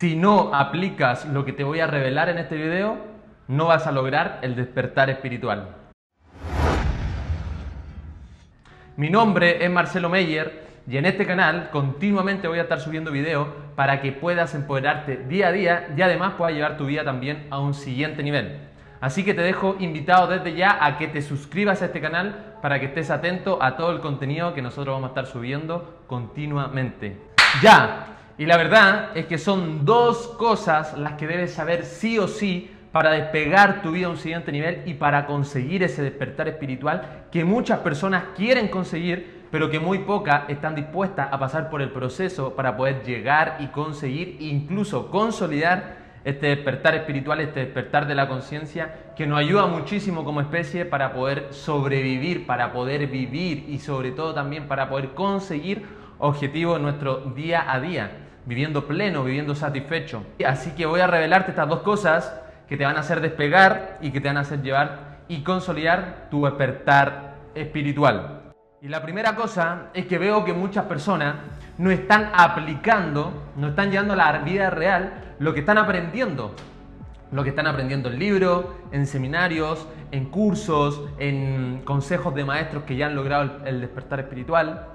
[0.00, 2.96] Si no aplicas lo que te voy a revelar en este video,
[3.48, 5.76] no vas a lograr el despertar espiritual.
[8.96, 13.48] Mi nombre es Marcelo Meyer y en este canal continuamente voy a estar subiendo videos
[13.76, 17.58] para que puedas empoderarte día a día y además puedas llevar tu vida también a
[17.58, 18.56] un siguiente nivel.
[19.02, 22.80] Así que te dejo invitado desde ya a que te suscribas a este canal para
[22.80, 27.18] que estés atento a todo el contenido que nosotros vamos a estar subiendo continuamente.
[27.62, 32.26] Ya, y la verdad es que son dos cosas las que debes saber sí o
[32.26, 37.26] sí para despegar tu vida a un siguiente nivel y para conseguir ese despertar espiritual
[37.30, 41.90] que muchas personas quieren conseguir, pero que muy pocas están dispuestas a pasar por el
[41.90, 48.26] proceso para poder llegar y conseguir, incluso consolidar este despertar espiritual, este despertar de la
[48.26, 54.12] conciencia, que nos ayuda muchísimo como especie para poder sobrevivir, para poder vivir y sobre
[54.12, 55.84] todo también para poder conseguir
[56.20, 60.24] objetivos en nuestro día a día, viviendo pleno, viviendo satisfecho.
[60.46, 64.10] Así que voy a revelarte estas dos cosas que te van a hacer despegar y
[64.10, 68.52] que te van a hacer llevar y consolidar tu despertar espiritual.
[68.82, 71.36] Y la primera cosa es que veo que muchas personas
[71.78, 76.54] no están aplicando, no están llevando a la vida real lo que están aprendiendo.
[77.32, 82.96] Lo que están aprendiendo en libros, en seminarios, en cursos, en consejos de maestros que
[82.96, 84.86] ya han logrado el despertar espiritual.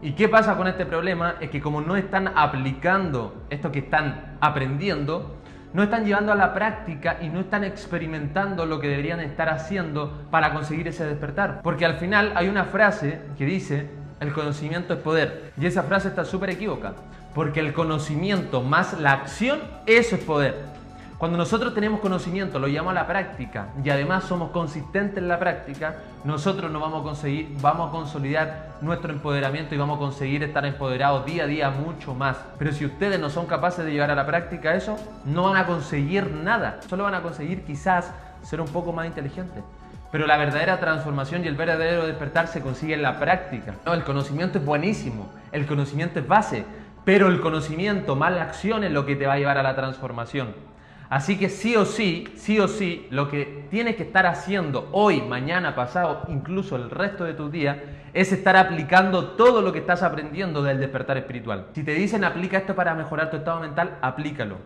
[0.00, 1.34] ¿Y qué pasa con este problema?
[1.40, 5.34] Es que como no están aplicando esto que están aprendiendo,
[5.72, 10.26] no están llevando a la práctica y no están experimentando lo que deberían estar haciendo
[10.30, 11.62] para conseguir ese despertar.
[11.62, 15.52] Porque al final hay una frase que dice, el conocimiento es poder.
[15.60, 16.94] Y esa frase está súper equivocada.
[17.34, 20.77] Porque el conocimiento más la acción, eso es poder.
[21.18, 25.40] Cuando nosotros tenemos conocimiento, lo llamamos a la práctica y además somos consistentes en la
[25.40, 30.44] práctica, nosotros nos vamos a conseguir, vamos a consolidar nuestro empoderamiento y vamos a conseguir
[30.44, 32.36] estar empoderados día a día mucho más.
[32.56, 35.66] Pero si ustedes no son capaces de llevar a la práctica eso, no van a
[35.66, 36.78] conseguir nada.
[36.88, 39.64] Solo van a conseguir quizás ser un poco más inteligentes.
[40.12, 43.74] Pero la verdadera transformación y el verdadero despertar se consigue en la práctica.
[43.84, 46.64] No, el conocimiento es buenísimo, el conocimiento es base,
[47.04, 49.74] pero el conocimiento más la acción es lo que te va a llevar a la
[49.74, 50.77] transformación.
[51.10, 55.22] Así que sí o sí, sí o sí, lo que tienes que estar haciendo hoy,
[55.22, 57.78] mañana, pasado, incluso el resto de tus días,
[58.12, 61.68] es estar aplicando todo lo que estás aprendiendo del despertar espiritual.
[61.72, 64.56] Si te dicen aplica esto para mejorar tu estado mental, aplícalo.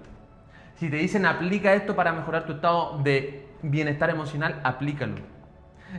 [0.76, 5.41] Si te dicen aplica esto para mejorar tu estado de bienestar emocional, aplícalo.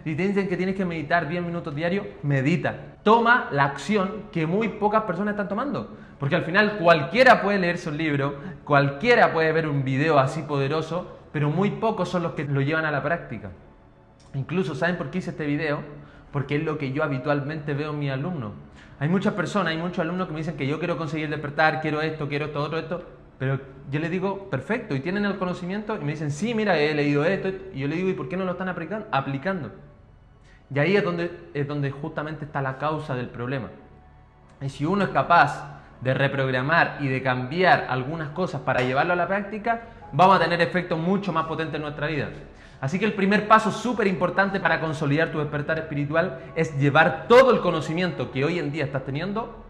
[0.04, 2.98] Si te dicen que tienes que meditar 10 minutos diarios, medita.
[3.04, 5.96] Toma la acción que muy pocas personas están tomando.
[6.20, 11.20] Porque al final cualquiera puede leerse un libro, cualquiera puede ver un video así poderoso,
[11.32, 13.52] pero muy pocos son los que lo llevan a la práctica.
[14.34, 15.82] Incluso, ¿saben por qué hice este video?
[16.32, 18.54] Porque es lo que yo habitualmente veo en mis alumnos.
[19.00, 22.02] Hay muchas personas, hay muchos alumnos que me dicen que yo quiero conseguir despertar, quiero
[22.02, 23.04] esto, quiero esto, otro, esto,
[23.44, 23.60] pero
[23.92, 27.26] yo les digo, perfecto, y tienen el conocimiento, y me dicen, sí, mira, he leído
[27.26, 29.70] esto, y yo les digo, ¿y por qué no lo están aplicando?
[30.74, 33.68] Y ahí es donde, es donde justamente está la causa del problema.
[34.62, 39.18] Y si uno es capaz de reprogramar y de cambiar algunas cosas para llevarlo a
[39.18, 39.82] la práctica,
[40.14, 42.30] vamos a tener efectos mucho más potentes en nuestra vida.
[42.80, 47.52] Así que el primer paso súper importante para consolidar tu despertar espiritual es llevar todo
[47.52, 49.63] el conocimiento que hoy en día estás teniendo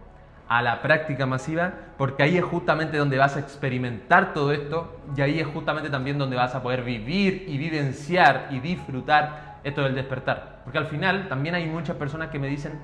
[0.48, 5.22] a la práctica masiva, porque ahí es justamente donde vas a experimentar todo esto y
[5.22, 9.96] ahí es justamente también donde vas a poder vivir y vivenciar y disfrutar esto del
[9.96, 10.62] despertar.
[10.64, 12.80] Porque al final también hay muchas personas que me dicen,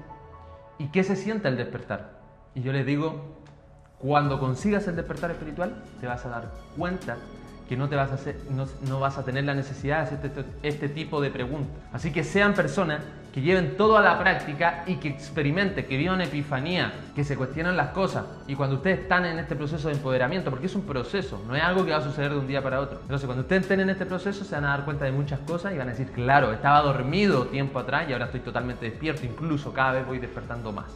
[0.78, 2.20] ¿y qué se siente el despertar?
[2.56, 3.40] Y yo les digo,
[4.00, 7.18] cuando consigas el despertar espiritual, te vas a dar cuenta
[7.70, 8.18] que no, te vas a
[8.88, 11.78] no, vas a tener la necesidad de hacer este, este, tipo de preguntas.
[11.94, 16.20] Así que sean personas que lleven todo a la práctica y que experimenten, que vivan
[16.20, 18.26] epifanía, que se cuestionen las cosas.
[18.48, 21.62] Y cuando ustedes están en este proceso de empoderamiento, porque es un proceso, no es
[21.62, 23.02] algo que va a suceder de un día para otro.
[23.04, 25.72] Entonces, cuando ustedes estén en este proceso, se van a dar cuenta de muchas cosas
[25.72, 29.72] y van a decir, claro, estaba dormido tiempo atrás y ahora estoy totalmente despierto, incluso
[29.74, 30.88] cada vez voy despertando más.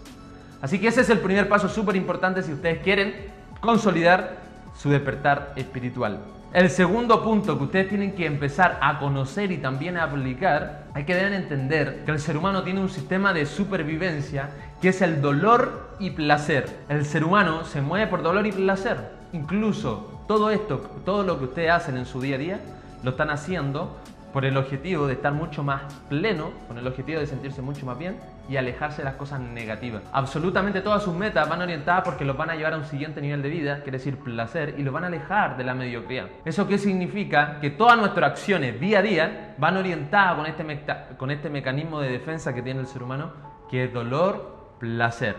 [0.60, 3.14] Así que ese es el primer paso súper importante si ustedes quieren
[3.60, 4.38] consolidar
[4.76, 6.34] su despertar espiritual.
[6.54, 11.04] El segundo punto que ustedes tienen que empezar a conocer y también a aplicar, hay
[11.04, 15.20] que deben entender que el ser humano tiene un sistema de supervivencia que es el
[15.20, 16.70] dolor y placer.
[16.90, 18.98] El ser humano se mueve por dolor y placer.
[19.32, 22.60] Incluso todo esto, todo lo que ustedes hacen en su día a día,
[23.02, 23.98] lo están haciendo
[24.34, 27.98] por el objetivo de estar mucho más pleno, con el objetivo de sentirse mucho más
[27.98, 28.20] bien
[28.50, 30.02] y alejarse de las cosas negativas.
[30.12, 33.44] Absolutamente todas sus metas van orientadas porque los van a llevar a un siguiente nivel
[33.44, 36.28] de vida, quiere decir placer, y los van a alejar de la mediocridad.
[36.44, 37.60] ¿Eso qué significa?
[37.62, 42.10] Que todas nuestras acciones día a día van orientadas con este, con este mecanismo de
[42.10, 43.32] defensa que tiene el ser humano,
[43.70, 45.36] que es dolor, placer.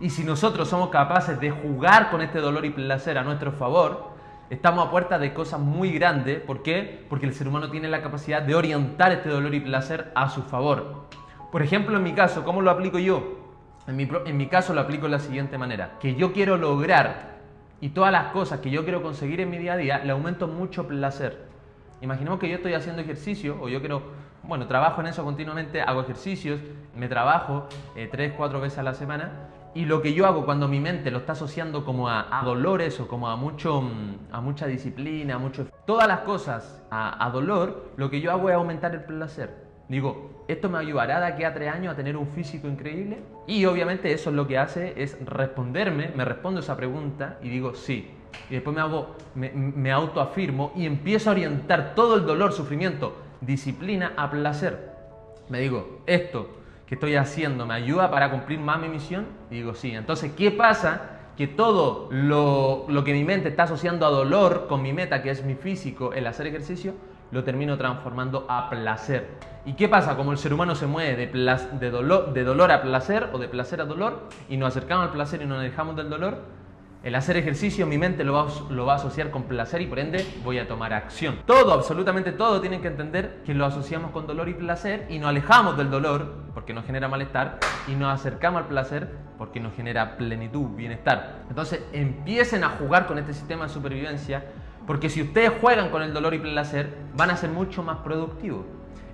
[0.00, 4.13] Y si nosotros somos capaces de jugar con este dolor y placer a nuestro favor,
[4.50, 6.40] estamos a puerta de cosas muy grandes.
[6.40, 7.04] ¿Por qué?
[7.08, 10.42] Porque el ser humano tiene la capacidad de orientar este dolor y placer a su
[10.42, 11.06] favor.
[11.50, 13.38] Por ejemplo, en mi caso, ¿cómo lo aplico yo?
[13.86, 15.98] En mi, en mi caso lo aplico de la siguiente manera.
[16.00, 17.34] Que yo quiero lograr
[17.80, 20.48] y todas las cosas que yo quiero conseguir en mi día a día, le aumento
[20.48, 21.44] mucho placer.
[22.00, 24.02] Imaginemos que yo estoy haciendo ejercicio o yo quiero,
[24.42, 26.60] bueno, trabajo en eso continuamente, hago ejercicios,
[26.96, 30.68] me trabajo eh, tres, cuatro veces a la semana y lo que yo hago cuando
[30.68, 34.66] mi mente lo está asociando como a, dolores o como a, mucho, mm, a mucha
[34.66, 35.66] disciplina, a mucho...
[35.84, 39.64] Todas las cosas a, a dolor, lo que yo hago es aumentar el placer.
[39.88, 43.18] Digo, ¿esto me ayudará de aquí a tres años a tener un físico increíble?
[43.46, 47.74] Y obviamente eso es lo que hace, es responderme, me respondo esa pregunta y digo
[47.74, 48.10] sí.
[48.48, 54.12] Y después me hago, me autoafirmo y empiezo a orientar todo el dolor, sufrimiento, disciplina
[54.16, 54.92] a placer.
[55.48, 59.26] Me digo, esto que estoy haciendo me ayuda para cumplir más mi misión?
[59.50, 59.94] Digo, sí.
[59.94, 61.10] Entonces, ¿qué pasa?
[61.36, 65.30] Que todo lo, lo que mi mente está asociando a dolor con mi meta, que
[65.30, 66.94] es mi físico, el hacer ejercicio,
[67.30, 69.28] lo termino transformando a placer.
[69.66, 70.16] ¿Y qué pasa?
[70.16, 73.48] Como el ser humano se mueve de, de, dolor, de dolor a placer o de
[73.48, 76.42] placer a dolor y nos acercamos al placer y nos alejamos del dolor,
[77.04, 80.58] el hacer ejercicio mi mente lo va, a asociar con placer y por ende voy
[80.58, 81.38] a tomar acción.
[81.44, 85.28] Todo, absolutamente todo, tienen que entender que lo asociamos con dolor y placer y nos
[85.28, 90.16] alejamos del dolor porque nos genera malestar y nos acercamos al placer porque nos genera
[90.16, 91.42] plenitud, bienestar.
[91.50, 94.46] Entonces empiecen a jugar con este sistema de supervivencia
[94.86, 98.64] porque si ustedes juegan con el dolor y placer van a ser mucho más productivos.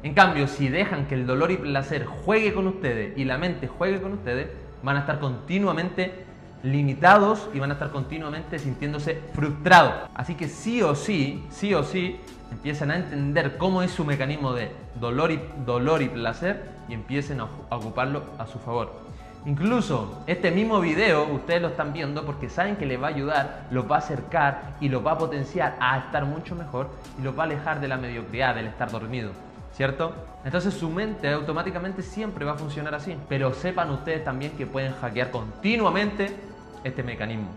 [0.05, 3.67] En cambio, si dejan que el dolor y placer juegue con ustedes y la mente
[3.67, 4.49] juegue con ustedes,
[4.83, 6.30] van a estar continuamente
[6.63, 10.09] limitados y van a estar continuamente sintiéndose frustrados.
[10.15, 12.21] Así que sí o sí, sí o sí,
[12.51, 17.41] empiezan a entender cómo es su mecanismo de dolor y, dolor y placer y empiecen
[17.41, 18.93] a, ocuparlo a su favor.
[19.47, 23.67] Incluso este mismo video ustedes lo están viendo porque saben que les va a ayudar,
[23.71, 27.39] los va a acercar y los va a potenciar a estar mucho mejor y los
[27.39, 29.31] va a alejar de la mediocridad, del estar dormido.
[29.81, 30.13] ¿cierto?
[30.45, 33.17] Entonces su mente automáticamente siempre va a funcionar así.
[33.29, 36.37] Pero sepan ustedes también que pueden hackear continuamente
[36.85, 37.51] este mecanismo.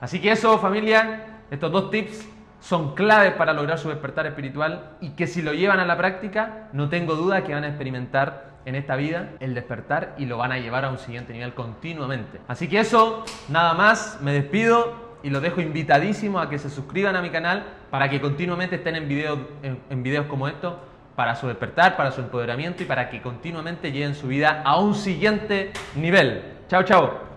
[0.00, 2.28] Así que eso familia, estos dos tips
[2.60, 6.68] son claves para lograr su despertar espiritual y que si lo llevan a la práctica,
[6.72, 10.52] no tengo duda que van a experimentar en esta vida el despertar y lo van
[10.52, 12.40] a llevar a un siguiente nivel continuamente.
[12.46, 17.16] Así que eso, nada más, me despido y los dejo invitadísimo a que se suscriban
[17.16, 20.74] a mi canal para que continuamente estén en videos, en videos como estos
[21.16, 24.94] para su despertar, para su empoderamiento y para que continuamente lleven su vida a un
[24.94, 26.42] siguiente nivel.
[26.68, 27.31] Chao, chao.